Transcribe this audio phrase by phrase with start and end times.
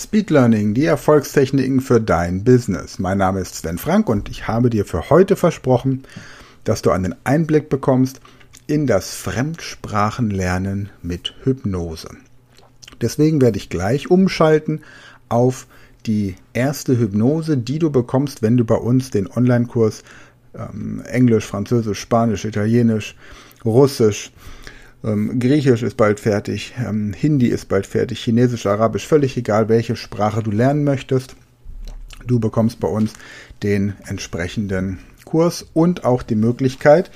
[0.00, 3.00] Speed Learning, die Erfolgstechniken für dein Business.
[3.00, 6.04] Mein Name ist Sven Frank und ich habe dir für heute versprochen,
[6.62, 8.20] dass du einen Einblick bekommst
[8.68, 12.10] in das Fremdsprachenlernen mit Hypnose.
[13.00, 14.82] Deswegen werde ich gleich umschalten
[15.28, 15.66] auf
[16.06, 20.04] die erste Hypnose, die du bekommst, wenn du bei uns den Online-Kurs
[20.54, 23.16] ähm, Englisch, Französisch, Spanisch, Italienisch,
[23.64, 24.30] Russisch,
[25.04, 29.96] ähm, Griechisch ist bald fertig, ähm, Hindi ist bald fertig, Chinesisch, Arabisch, völlig egal, welche
[29.96, 31.36] Sprache du lernen möchtest.
[32.26, 33.12] Du bekommst bei uns
[33.62, 37.10] den entsprechenden Kurs und auch die Möglichkeit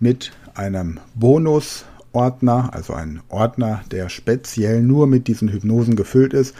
[0.00, 6.54] mit einem Bonusordner, also ein Ordner, der speziell nur mit diesen Hypnosen gefüllt ist,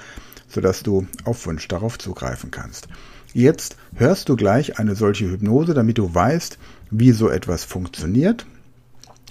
[0.49, 2.89] sodass du auf Wunsch darauf zugreifen kannst.
[3.33, 6.59] Jetzt hörst du gleich eine solche Hypnose, damit du weißt,
[6.91, 8.47] wie so etwas funktioniert.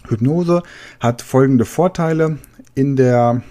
[0.09, 0.63] Hypnose
[0.99, 2.37] hat folgende Vorteile
[2.75, 3.41] in der,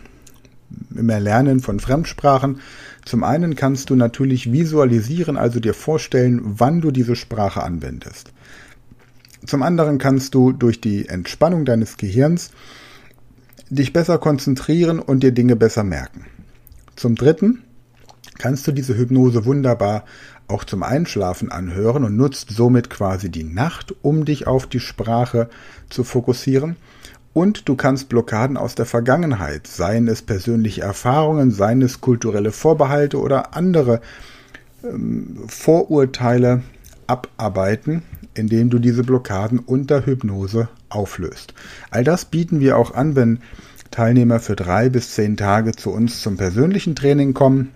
[0.94, 2.60] im Erlernen von Fremdsprachen.
[3.04, 8.32] Zum einen kannst du natürlich visualisieren, also dir vorstellen, wann du diese Sprache anwendest.
[9.46, 12.50] Zum anderen kannst du durch die Entspannung deines Gehirns
[13.70, 16.26] dich besser konzentrieren und dir Dinge besser merken.
[16.96, 17.62] Zum dritten
[18.38, 20.04] kannst du diese Hypnose wunderbar
[20.46, 25.48] auch zum Einschlafen anhören und nutzt somit quasi die Nacht, um dich auf die Sprache
[25.90, 26.76] zu fokussieren.
[27.34, 33.20] Und du kannst Blockaden aus der Vergangenheit, seien es persönliche Erfahrungen, seien es kulturelle Vorbehalte
[33.20, 34.00] oder andere
[34.82, 36.62] ähm, Vorurteile
[37.06, 38.02] abarbeiten,
[38.34, 41.54] indem du diese Blockaden unter Hypnose auflöst.
[41.90, 43.40] All das bieten wir auch an, wenn
[43.90, 47.72] Teilnehmer für drei bis zehn Tage zu uns zum persönlichen Training kommen.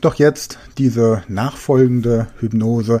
[0.00, 3.00] Doch jetzt diese nachfolgende Hypnose,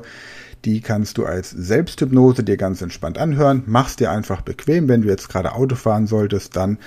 [0.64, 3.62] die kannst du als Selbsthypnose dir ganz entspannt anhören.
[3.66, 4.88] Mach's dir einfach bequem.
[4.88, 6.78] Wenn du jetzt gerade Auto fahren solltest, dann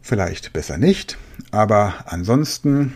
[0.00, 1.18] vielleicht besser nicht.
[1.50, 2.94] Aber ansonsten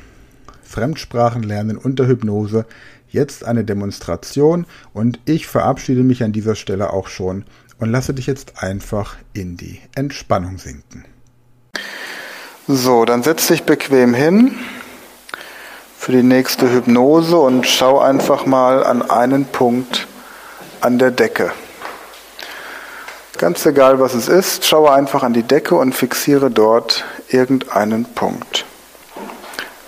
[0.62, 2.66] Fremdsprachen lernen unter Hypnose.
[3.08, 7.44] Jetzt eine Demonstration und ich verabschiede mich an dieser Stelle auch schon
[7.78, 11.04] und lasse dich jetzt einfach in die Entspannung sinken.
[12.68, 14.52] So, dann setz dich bequem hin
[16.06, 20.06] für die nächste Hypnose und schau einfach mal an einen Punkt
[20.80, 21.50] an der Decke.
[23.38, 28.64] Ganz egal, was es ist, schaue einfach an die Decke und fixiere dort irgendeinen Punkt.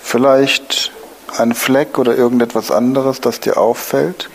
[0.02, 0.90] Vielleicht
[1.36, 4.28] ein Fleck oder irgendetwas anderes, das dir auffällt.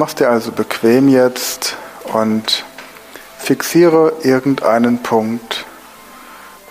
[0.00, 2.64] Mach's dir also bequem jetzt und
[3.36, 5.66] fixiere irgendeinen Punkt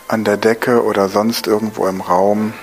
[0.07, 2.55] an der Decke oder sonst irgendwo im Raum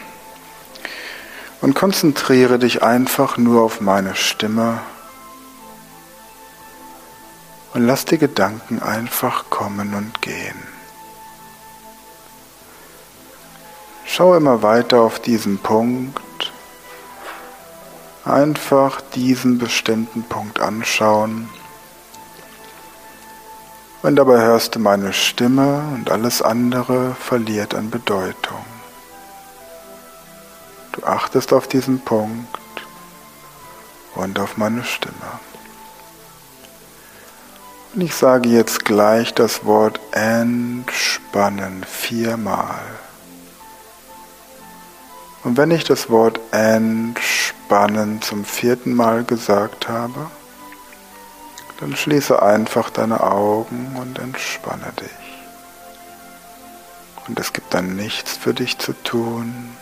[1.60, 4.80] und konzentriere dich einfach nur auf meine Stimme
[7.72, 10.60] und lass die Gedanken einfach kommen und gehen.
[14.04, 16.50] Schau immer weiter auf diesen Punkt
[18.26, 21.48] Einfach diesen bestimmten Punkt anschauen.
[24.02, 28.64] Und dabei hörst du meine Stimme und alles andere verliert an Bedeutung.
[30.90, 32.58] Du achtest auf diesen Punkt
[34.16, 35.14] und auf meine Stimme.
[37.94, 42.80] Und ich sage jetzt gleich das Wort entspannen viermal.
[45.46, 50.28] Und wenn ich das Wort entspannen zum vierten Mal gesagt habe,
[51.78, 55.08] dann schließe einfach deine Augen und entspanne dich.
[57.28, 59.76] Und es gibt dann nichts für dich zu tun,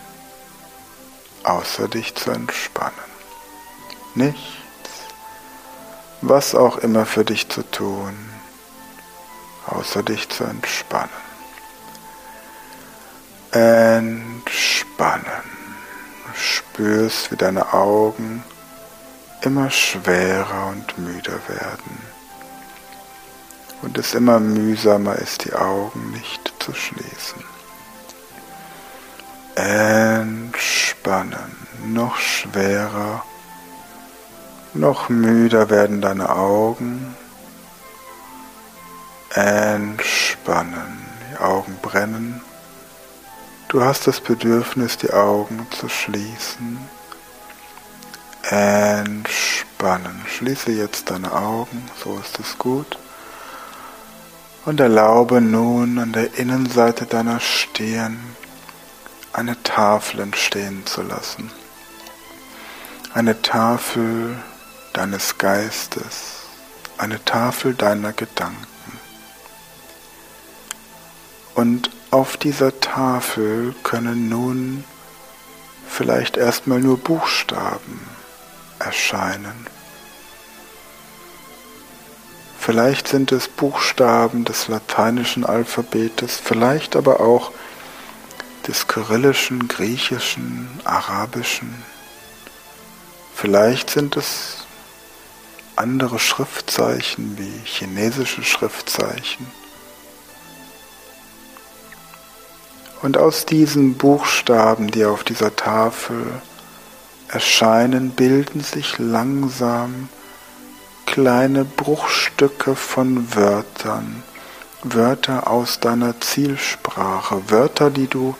[1.41, 2.93] außer dich zu entspannen.
[4.13, 4.91] Nichts,
[6.21, 8.13] was auch immer für dich zu tun,
[9.65, 11.09] außer dich zu entspannen.
[13.49, 15.54] Entspannen
[16.35, 18.43] spürst, wie deine Augen
[19.41, 22.15] immer schwerer und müder werden
[23.85, 27.43] und es immer mühsamer ist, die Augen nicht zu schließen.
[29.55, 31.55] Entspannen,
[31.85, 33.23] noch schwerer,
[34.73, 37.15] noch müder werden deine Augen.
[39.33, 42.41] Entspannen, die Augen brennen
[43.67, 46.79] Du hast das Bedürfnis, die Augen zu schließen.
[48.43, 50.23] Entspannen.
[50.27, 52.99] Schließe jetzt deine Augen, so ist es gut.
[54.65, 58.19] Und erlaube nun an der Innenseite deiner Stirn
[59.33, 61.51] eine Tafel entstehen zu lassen.
[63.13, 64.37] Eine Tafel
[64.93, 66.43] deines Geistes,
[66.97, 68.74] eine Tafel deiner Gedanken.
[71.55, 74.83] Und auf dieser Tafel können nun
[75.87, 78.01] vielleicht erstmal nur Buchstaben
[78.77, 79.67] erscheinen.
[82.59, 87.51] Vielleicht sind es Buchstaben des lateinischen Alphabetes, vielleicht aber auch
[88.67, 91.73] des kyrillischen, griechischen, arabischen.
[93.35, 94.65] Vielleicht sind es
[95.75, 99.45] andere Schriftzeichen wie chinesische Schriftzeichen.
[103.01, 106.41] Und aus diesen Buchstaben, die auf dieser Tafel
[107.27, 110.09] erscheinen, bilden sich langsam
[111.05, 114.23] kleine Bruchstücke von Wörtern,
[114.83, 118.35] Wörter aus deiner Zielsprache, Wörter, die du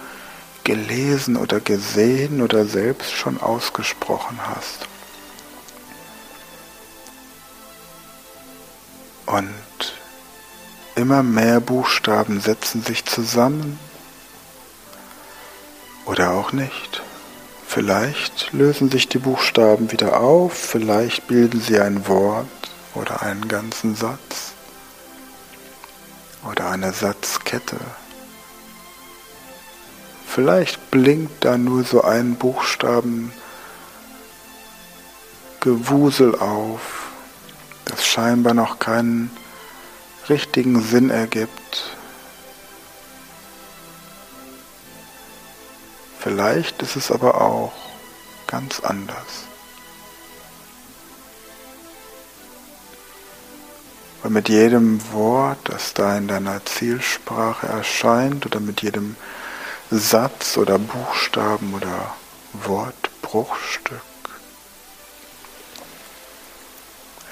[0.63, 4.87] gelesen oder gesehen oder selbst schon ausgesprochen hast.
[9.25, 9.93] Und
[10.95, 13.79] immer mehr Buchstaben setzen sich zusammen
[16.05, 17.01] oder auch nicht.
[17.67, 22.47] Vielleicht lösen sich die Buchstaben wieder auf, vielleicht bilden sie ein Wort
[22.93, 24.53] oder einen ganzen Satz
[26.49, 27.77] oder eine Satzkette.
[30.27, 33.31] Vielleicht blinkt da nur so ein Buchstaben
[35.59, 37.09] Gewusel auf,
[37.85, 39.31] das scheinbar noch keinen
[40.29, 41.95] richtigen Sinn ergibt
[46.25, 47.72] Vielleicht ist es aber auch
[48.48, 49.44] ganz anders.
[54.24, 59.16] Weil mit jedem Wort, das da in deiner Zielsprache erscheint, oder mit jedem
[59.92, 62.16] Satz oder Buchstaben oder
[62.54, 64.01] Wortbruchstück,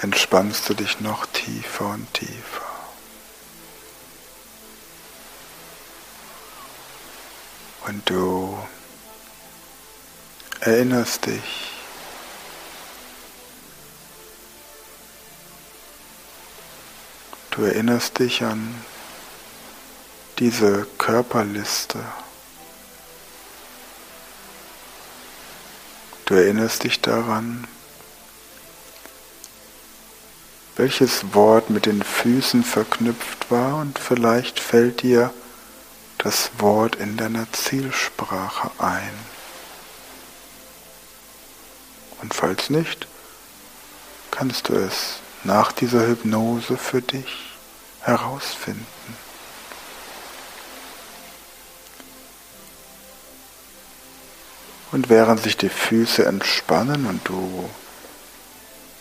[0.04, 2.62] entspannst du dich noch tiefer und tiefer.
[7.88, 8.56] Und du
[10.66, 11.72] erinnerst dich,
[17.52, 18.74] du erinnerst dich an
[20.40, 22.00] diese Körperliste.
[26.26, 27.68] Du erinnerst dich daran,
[30.78, 35.34] welches Wort mit den Füßen verknüpft war und vielleicht fällt dir
[36.20, 39.43] das Wort in deiner Zielsprache ein.
[42.24, 43.06] Und falls nicht,
[44.32, 47.58] kannst du es nach dieser Hypnose für dich
[48.00, 48.88] herausfinden.
[54.94, 57.70] Und während sich die Füße entspannen und du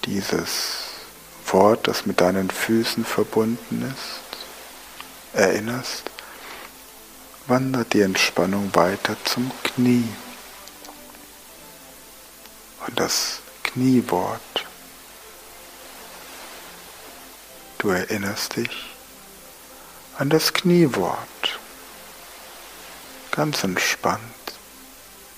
[0.04, 0.88] dieses
[1.46, 6.10] Wort, das mit deinen Füßen verbunden ist, erinnerst,
[7.46, 10.08] wandert die Entspannung weiter zum Knie
[12.86, 14.66] und das Kniewort.
[17.78, 18.94] Du erinnerst dich
[20.18, 21.58] an das Kniewort.
[23.30, 24.20] Ganz entspannt.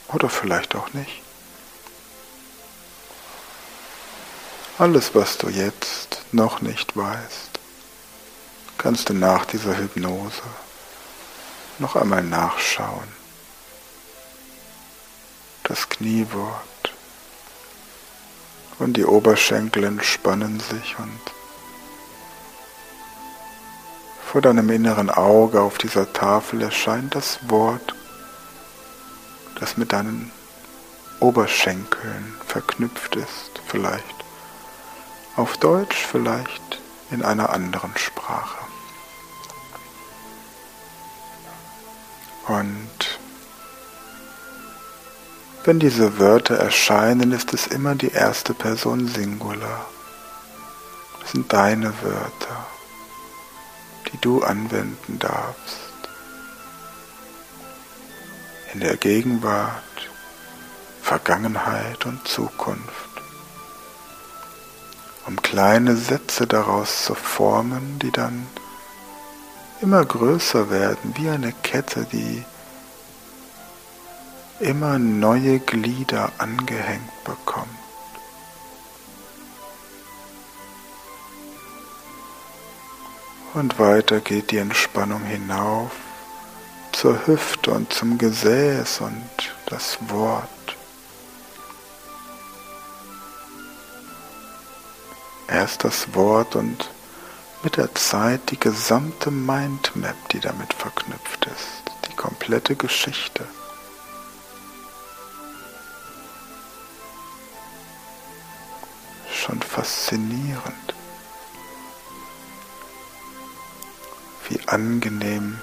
[0.08, 1.23] Oder vielleicht auch nicht.
[4.79, 7.51] Alles, was du jetzt noch nicht weißt,
[8.77, 10.43] kannst du nach dieser Hypnose
[11.79, 13.08] noch einmal nachschauen.
[15.63, 16.73] Das Kniewort
[18.78, 21.20] und die Oberschenkel entspannen sich und
[24.34, 27.94] vor deinem inneren Auge auf dieser Tafel erscheint das Wort,
[29.60, 30.32] das mit deinen
[31.20, 34.14] Oberschenkeln verknüpft ist, vielleicht
[35.36, 38.58] auf Deutsch, vielleicht in einer anderen Sprache.
[42.48, 42.90] Und
[45.65, 49.87] wenn diese Wörter erscheinen, ist es immer die erste Person Singular.
[51.21, 52.67] Das sind deine Wörter,
[54.13, 55.81] die du anwenden darfst.
[58.75, 59.83] In der Gegenwart,
[61.03, 62.83] Vergangenheit und Zukunft.
[65.27, 68.47] Um kleine Sätze daraus zu formen, die dann
[69.81, 72.44] immer größer werden, wie eine Kette, die
[74.61, 77.69] immer neue Glieder angehängt bekommt.
[83.55, 85.93] Und weiter geht die Entspannung hinauf
[86.93, 90.49] zur Hüfte und zum Gesäß und das Wort.
[95.46, 96.91] Erst das Wort und
[97.63, 103.46] mit der Zeit die gesamte Mindmap, die damit verknüpft ist, die komplette Geschichte.
[109.44, 110.94] Schon faszinierend,
[114.48, 115.60] wie angenehm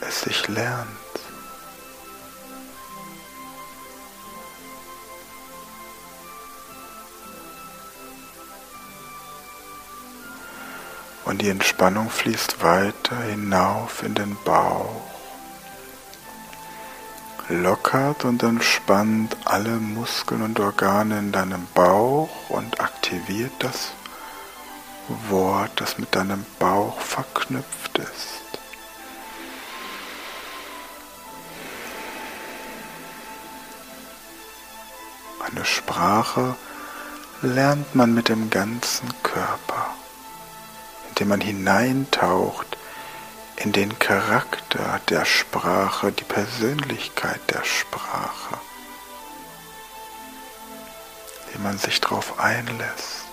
[0.00, 0.86] es sich lernt.
[11.24, 15.11] Und die Entspannung fließt weiter hinauf in den Bauch,
[17.52, 23.92] lockert und entspannt alle Muskeln und Organe in deinem Bauch und aktiviert das
[25.28, 28.40] Wort, das mit deinem Bauch verknüpft ist.
[35.44, 36.56] Eine Sprache
[37.42, 39.94] lernt man mit dem ganzen Körper
[41.12, 42.78] indem man hineintaucht
[43.64, 48.58] in den Charakter der Sprache, die Persönlichkeit der Sprache,
[51.46, 53.26] indem man sich darauf einlässt.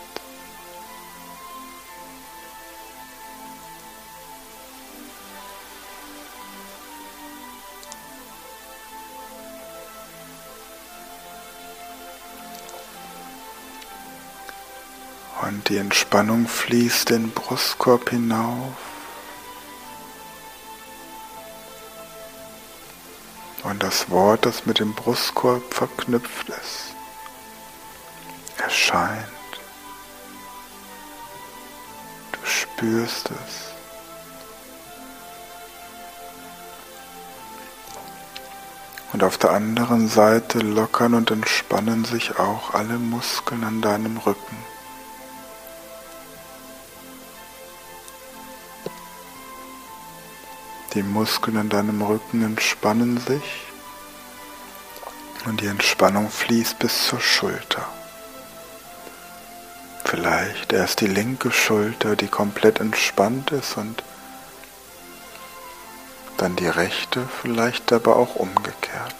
[15.41, 18.88] Und die Entspannung fließt den Brustkorb hinauf.
[23.63, 26.95] Und das Wort, das mit dem Brustkorb verknüpft ist,
[28.57, 29.25] erscheint.
[32.31, 33.69] Du spürst es.
[39.11, 44.57] Und auf der anderen Seite lockern und entspannen sich auch alle Muskeln an deinem Rücken.
[50.93, 53.67] Die Muskeln in deinem Rücken entspannen sich
[55.45, 57.87] und die Entspannung fließt bis zur Schulter.
[60.03, 64.01] Vielleicht erst die linke Schulter, die komplett entspannt ist und
[66.37, 69.15] dann die rechte, vielleicht aber auch umgekehrt.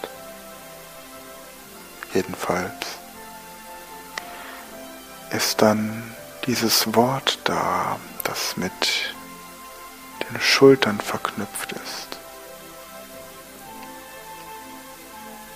[2.14, 2.74] Jedenfalls
[5.30, 6.16] ist dann
[6.48, 9.14] dieses Wort da, das mit
[10.30, 12.20] den Schultern verknüpft ist.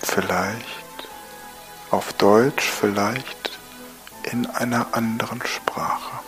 [0.01, 0.67] Vielleicht
[1.91, 3.59] auf Deutsch, vielleicht
[4.23, 6.19] in einer anderen Sprache.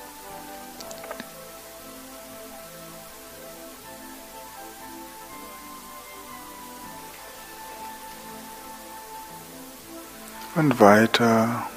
[10.55, 11.67] Und weiter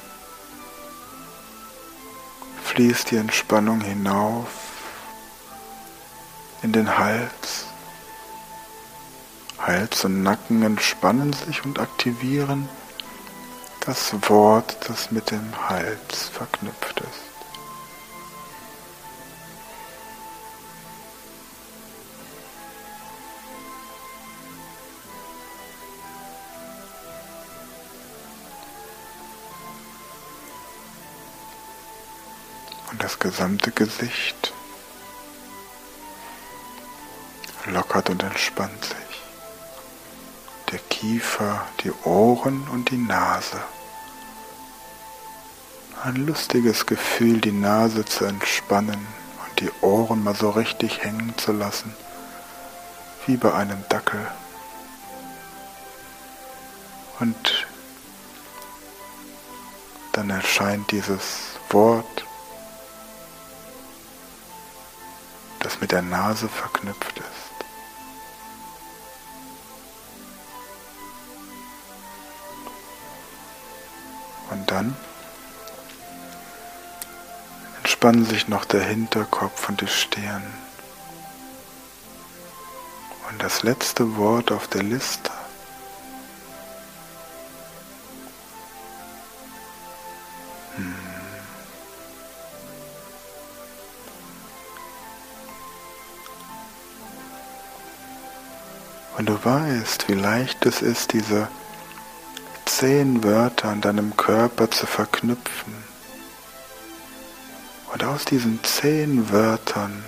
[2.64, 4.67] fließt die Entspannung hinauf
[6.62, 7.66] in den Hals.
[9.58, 12.68] Hals und Nacken entspannen sich und aktivieren
[13.88, 17.28] das Wort, das mit dem Hals verknüpft ist.
[32.90, 34.52] Und das gesamte Gesicht
[37.66, 39.22] lockert und entspannt sich.
[40.72, 43.60] Der Kiefer, die Ohren und die Nase.
[46.02, 49.06] Ein lustiges Gefühl, die Nase zu entspannen
[49.44, 51.94] und die Ohren mal so richtig hängen zu lassen,
[53.26, 54.26] wie bei einem Dackel.
[57.20, 57.66] Und
[60.12, 62.24] dann erscheint dieses Wort,
[65.60, 67.37] das mit der Nase verknüpft ist.
[74.78, 74.94] Dann
[77.78, 80.44] entspannen sich noch der Hinterkopf und die Stirn.
[83.28, 85.32] Und das letzte Wort auf der Liste
[90.76, 90.94] hm.
[99.16, 101.48] Und du weißt, wie leicht es ist, diese
[102.78, 105.74] zehn Wörter an deinem Körper zu verknüpfen.
[107.92, 110.04] Und aus diesen zehn Wörtern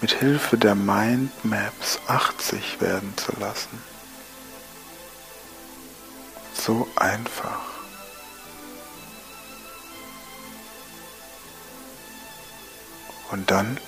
[0.00, 3.80] mit Hilfe der Mindmaps 80 werden zu lassen.
[6.54, 7.60] So einfach.
[13.30, 13.78] Und dann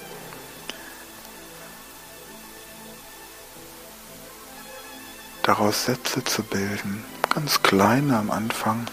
[5.47, 8.85] daraus Sätze zu bilden, ganz kleine am Anfang.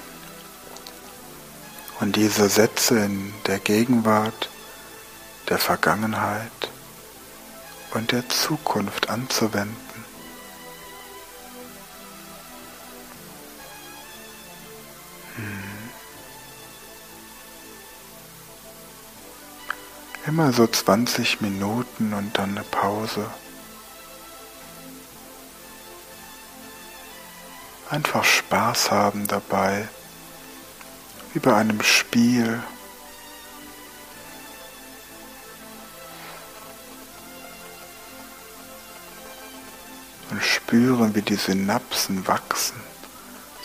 [2.00, 4.50] Und diese Sätze in der Gegenwart,
[5.50, 6.51] der Vergangenheit
[7.95, 10.05] und der Zukunft anzuwenden.
[15.36, 15.63] Hm.
[20.27, 23.25] Immer so 20 Minuten und dann eine Pause.
[27.93, 29.88] Einfach Spaß haben dabei,
[31.31, 32.59] wie bei einem Spiel.
[40.31, 42.81] Und spüren, wie die Synapsen wachsen,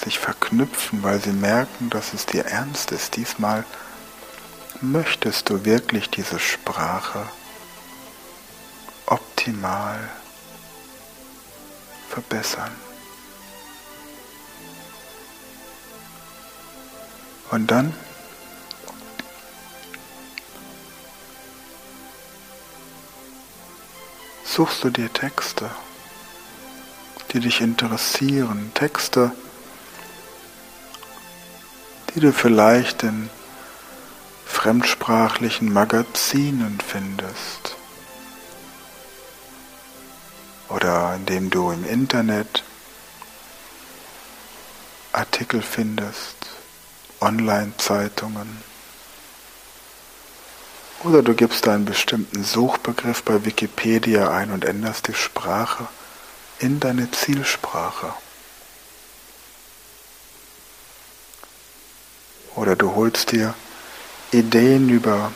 [0.05, 3.17] sich verknüpfen, weil sie merken, dass es dir ernst ist.
[3.17, 3.65] Diesmal
[4.83, 7.27] möchtest du wirklich diese Sprache
[9.07, 9.99] optimal
[12.11, 12.88] verbessern.
[17.51, 17.95] Und dann?
[24.45, 25.71] Suchst du dir Texte,
[27.33, 29.33] die dich interessieren, Texte,
[32.15, 33.31] die du vielleicht in
[34.47, 37.77] fremdsprachlichen Magazinen findest
[40.69, 42.65] oder indem du im Internet
[45.13, 46.38] Artikel findest
[47.21, 48.63] Online-Zeitungen.
[51.05, 55.87] Oder du gibst einen bestimmten Suchbegriff bei Wikipedia ein und änderst die Sprache
[56.59, 58.13] in deine Zielsprache.
[62.57, 63.55] Oder du holst dir
[64.33, 65.31] Ideen über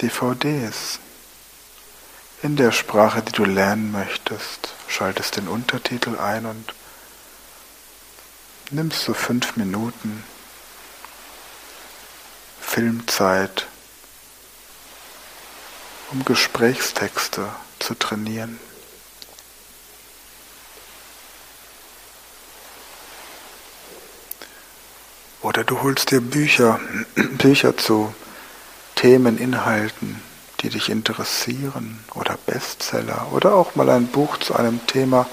[0.00, 0.98] DVDs
[2.42, 6.74] in der Sprache, die du lernen möchtest, schaltest den Untertitel ein und
[8.70, 10.24] nimmst so fünf Minuten
[12.80, 13.66] Filmzeit,
[16.12, 17.46] um Gesprächstexte
[17.78, 18.58] zu trainieren.
[25.42, 26.80] Oder du holst dir Bücher,
[27.36, 28.14] Bücher zu
[28.94, 30.22] Themen, Inhalten,
[30.60, 35.28] die dich interessieren oder Bestseller oder auch mal ein Buch zu einem Thema,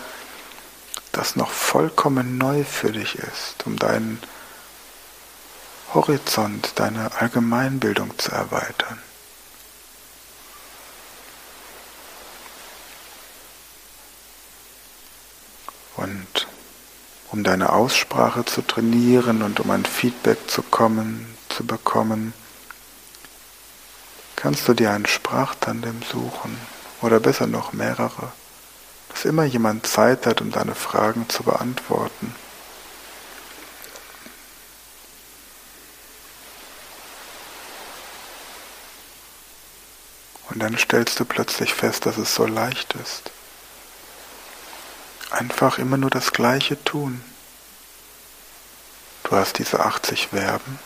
[1.14, 4.20] das noch vollkommen neu für dich ist, um deinen
[5.94, 9.02] Horizont, deine Allgemeinbildung zu erweitern.
[15.96, 16.48] Und
[17.32, 22.34] um deine Aussprache zu trainieren und um ein Feedback zu kommen, zu bekommen,
[24.36, 26.58] kannst du dir ein Sprachtandem suchen
[27.02, 28.32] oder besser noch mehrere,
[29.10, 32.36] dass immer jemand Zeit hat, um deine Fragen zu beantworten.
[40.58, 43.30] Und dann stellst du plötzlich fest, dass es so leicht ist.
[45.30, 47.24] Einfach immer nur das Gleiche tun.
[49.24, 50.80] Du hast diese 80 Verben,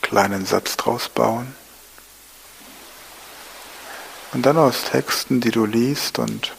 [0.00, 1.56] kleinen Satz draus bauen
[4.32, 6.54] und dann aus Texten, die du liest und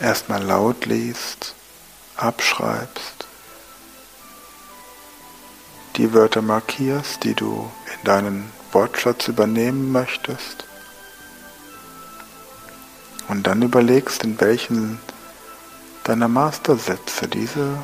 [0.00, 1.54] erstmal laut liest,
[2.16, 3.17] abschreibst,
[5.98, 10.64] die Wörter markierst, die du in deinen Wortschatz übernehmen möchtest.
[13.28, 15.00] Und dann überlegst, in welchen
[16.04, 17.76] deiner Mastersätze diese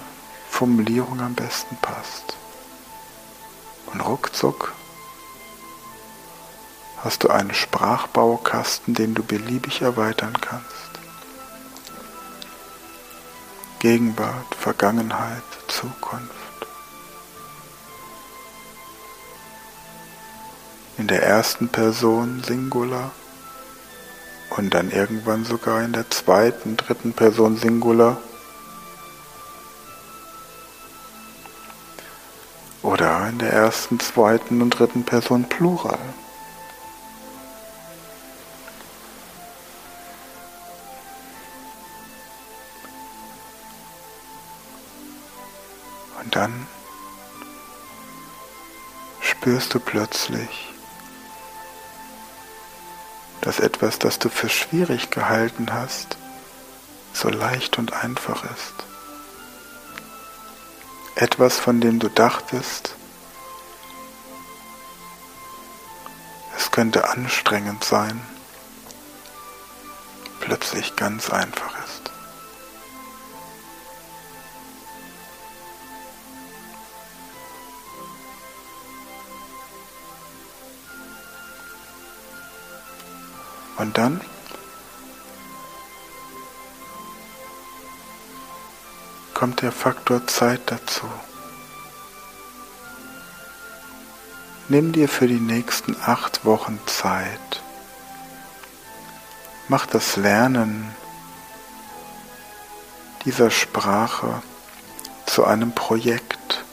[0.48, 2.36] Formulierung am besten passt.
[3.92, 4.72] Und ruckzuck
[7.02, 10.64] hast du einen Sprachbaukasten, den du beliebig erweitern kannst.
[13.80, 16.43] Gegenwart, Vergangenheit, Zukunft.
[20.96, 23.10] In der ersten Person Singular
[24.56, 28.18] und dann irgendwann sogar in der zweiten, dritten Person Singular.
[32.82, 35.98] Oder in der ersten, zweiten und dritten Person Plural.
[46.22, 46.66] Und dann
[49.20, 50.73] spürst du plötzlich,
[53.44, 56.16] dass etwas, das du für schwierig gehalten hast,
[57.12, 58.72] so leicht und einfach ist.
[61.14, 62.94] Etwas, von dem du dachtest,
[66.56, 68.18] es könnte anstrengend sein,
[70.40, 71.73] plötzlich ganz einfach.
[83.76, 84.20] Und dann
[89.34, 91.06] kommt der Faktor Zeit dazu.
[94.68, 97.62] Nimm dir für die nächsten acht Wochen Zeit.
[99.68, 100.94] Mach das Lernen
[103.24, 104.42] dieser Sprache
[105.26, 106.64] zu einem Projekt.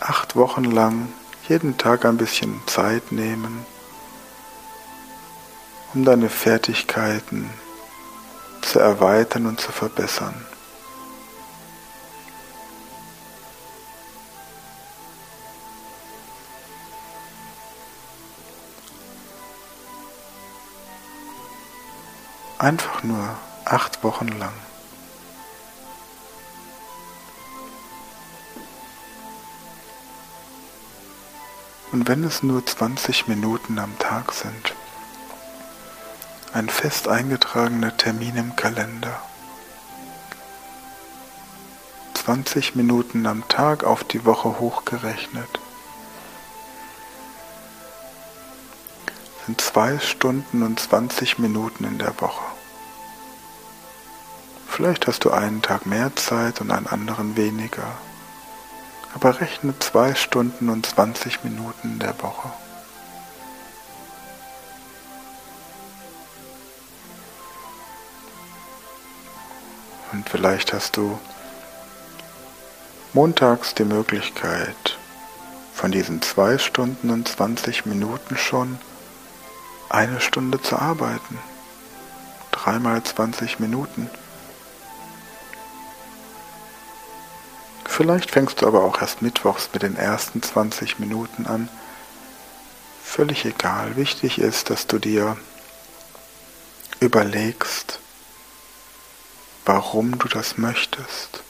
[0.00, 1.08] Acht Wochen lang
[1.50, 3.66] jeden Tag ein bisschen Zeit nehmen,
[5.92, 7.50] um deine Fertigkeiten
[8.62, 10.46] zu erweitern und zu verbessern.
[22.58, 24.52] Einfach nur acht Wochen lang.
[31.92, 34.74] Und wenn es nur 20 Minuten am Tag sind,
[36.52, 39.20] ein fest eingetragener Termin im Kalender.
[42.14, 45.48] 20 Minuten am Tag auf die Woche hochgerechnet.
[49.46, 52.44] Sind zwei Stunden und 20 Minuten in der Woche.
[54.68, 57.98] Vielleicht hast du einen Tag mehr Zeit und einen anderen weniger.
[59.14, 62.50] Aber rechne zwei Stunden und 20 Minuten in der Woche.
[70.12, 71.18] Und vielleicht hast du
[73.12, 74.98] montags die Möglichkeit,
[75.72, 78.78] von diesen zwei Stunden und 20 Minuten schon
[79.88, 81.38] eine Stunde zu arbeiten.
[82.52, 84.10] Dreimal 20 Minuten.
[88.00, 91.68] Vielleicht fängst du aber auch erst mittwochs mit den ersten 20 Minuten an.
[93.04, 93.94] Völlig egal.
[93.96, 95.36] Wichtig ist, dass du dir
[96.98, 97.98] überlegst,
[99.66, 101.42] warum du das möchtest.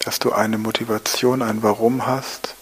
[0.00, 2.54] Dass du eine Motivation, ein Warum hast,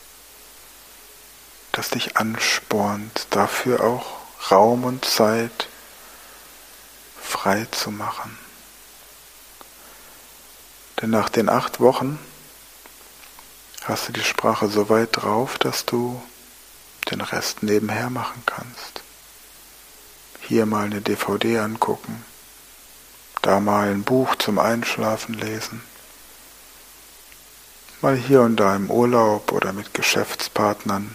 [1.73, 4.07] das dich anspornt, dafür auch
[4.53, 5.67] Raum und Zeit
[7.21, 8.39] frei zu machen.
[11.03, 12.17] Denn nach den acht Wochen
[13.85, 16.23] hast du die Sprache so weit drauf, dass du
[17.11, 19.03] den Rest nebenher machen kannst.
[20.43, 22.25] Hier mal eine DVD angucken,
[23.43, 25.83] da mal ein Buch zum Einschlafen lesen.
[28.01, 31.15] Mal hier und da im Urlaub oder mit Geschäftspartnern.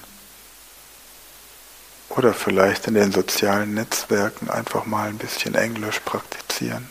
[2.10, 6.88] Oder vielleicht in den sozialen Netzwerken einfach mal ein bisschen Englisch praktizieren.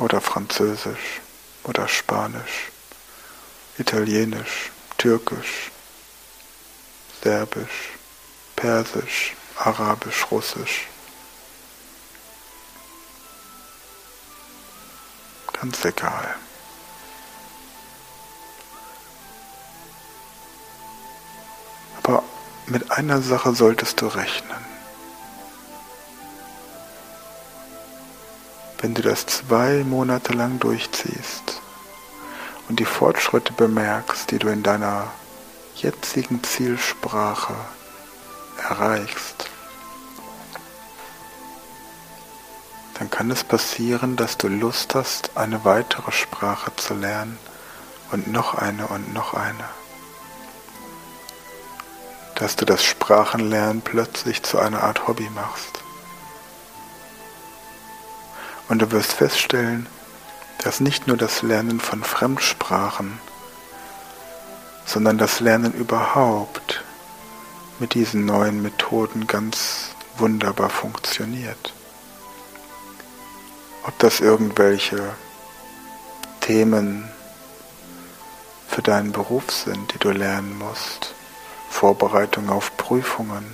[0.00, 1.20] Oder Französisch
[1.62, 2.71] oder Spanisch,
[3.78, 5.70] Italienisch, Türkisch,
[7.22, 7.92] Serbisch,
[8.54, 10.88] Persisch, Arabisch, Russisch.
[15.54, 16.34] Ganz egal.
[22.02, 22.22] Aber
[22.66, 24.66] mit einer Sache solltest du rechnen.
[28.80, 31.61] Wenn du das zwei Monate lang durchziehst
[32.72, 35.12] und die Fortschritte bemerkst, die du in deiner
[35.76, 37.52] jetzigen Zielsprache
[38.66, 39.50] erreichst,
[42.98, 47.38] dann kann es passieren, dass du Lust hast, eine weitere Sprache zu lernen
[48.10, 49.68] und noch eine und noch eine.
[52.36, 55.82] Dass du das Sprachenlernen plötzlich zu einer Art Hobby machst.
[58.70, 59.86] Und du wirst feststellen,
[60.62, 63.18] dass nicht nur das Lernen von Fremdsprachen,
[64.84, 66.84] sondern das Lernen überhaupt
[67.78, 71.72] mit diesen neuen Methoden ganz wunderbar funktioniert.
[73.84, 75.02] Ob das irgendwelche
[76.40, 77.10] Themen
[78.68, 81.14] für deinen Beruf sind, die du lernen musst,
[81.70, 83.44] Vorbereitung auf Prüfungen,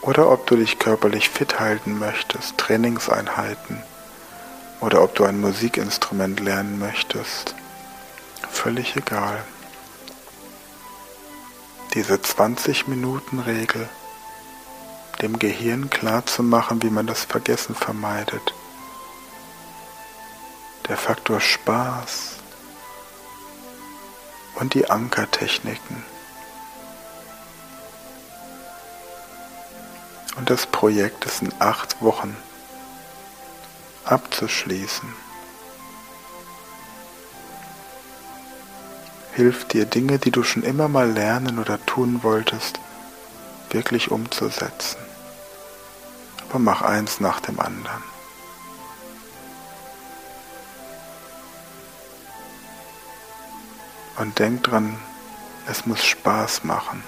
[0.00, 3.84] oder ob du dich körperlich fit halten möchtest, Trainingseinheiten,
[4.82, 7.54] oder ob du ein Musikinstrument lernen möchtest,
[8.50, 9.42] völlig egal.
[11.94, 13.88] Diese 20 Minuten Regel
[15.22, 18.54] dem Gehirn klarzumachen, wie man das Vergessen vermeidet.
[20.88, 22.38] Der Faktor Spaß
[24.56, 26.02] und die Ankertechniken.
[30.36, 32.36] Und das Projekt ist in acht Wochen
[34.04, 35.08] abzuschließen.
[39.34, 42.78] Hilft dir Dinge, die du schon immer mal lernen oder tun wolltest,
[43.70, 44.98] wirklich umzusetzen.
[46.48, 48.02] Aber mach eins nach dem anderen.
[54.18, 54.98] Und denk dran,
[55.66, 57.02] es muss Spaß machen.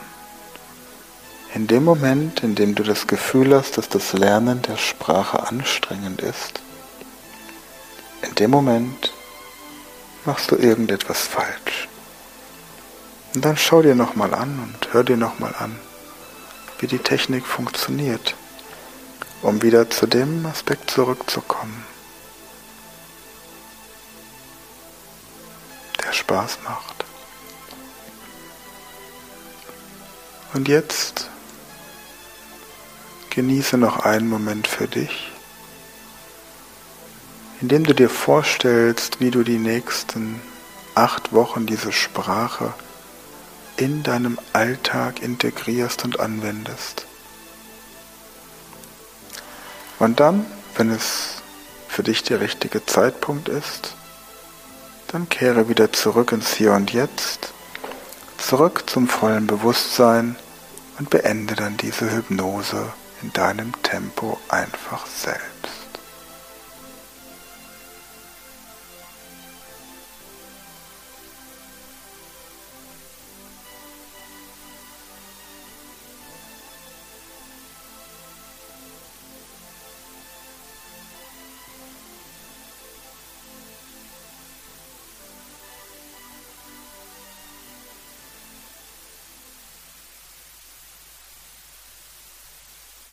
[1.55, 6.23] In dem Moment, in dem du das Gefühl hast, dass das Lernen der Sprache anstrengend
[6.23, 6.64] ist,
[8.39, 9.13] dem Moment
[10.25, 11.89] machst du irgendetwas falsch.
[13.35, 15.79] Und dann schau dir nochmal an und hör dir nochmal an,
[16.79, 18.35] wie die Technik funktioniert,
[19.43, 21.85] um wieder zu dem Aspekt zurückzukommen,
[26.05, 27.05] der Spaß macht.
[30.55, 31.29] Und jetzt
[33.31, 35.33] genieße noch einen Moment für dich,
[37.65, 40.39] indem du dir vorstellst, wie du die nächsten
[40.95, 42.75] acht Wochen diese Sprache
[43.79, 47.07] in deinem Alltag integrierst und anwendest.
[49.99, 50.45] Und dann,
[50.77, 51.37] wenn es
[51.89, 53.95] für dich der richtige Zeitpunkt ist,
[55.07, 57.55] dann kehre wieder zurück ins Hier und Jetzt,
[58.37, 60.37] zurück zum vollen Bewusstsein
[60.99, 65.54] und beende dann diese Hypnose in deinem Tempo einfach selbst.